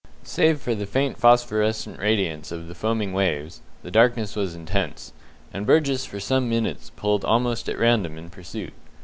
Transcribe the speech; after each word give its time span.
Save 0.23 0.59
for 0.59 0.73
the 0.73 0.87
faint 0.87 1.19
phosphorescent 1.19 1.99
radiance 1.99 2.51
of 2.51 2.67
the 2.67 2.73
foaming 2.73 3.13
waves, 3.13 3.61
the 3.83 3.91
darkness 3.91 4.35
was 4.35 4.55
intense, 4.55 5.13
and 5.53 5.63
Burgess 5.63 6.07
for 6.07 6.19
some 6.19 6.49
minutes 6.49 6.89
pulled 6.95 7.23
almost 7.23 7.69
at 7.69 7.77
random 7.77 8.17
in 8.17 8.31
pursuit. 8.31 8.73